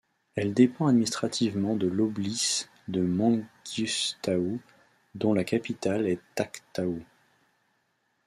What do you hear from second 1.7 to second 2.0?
de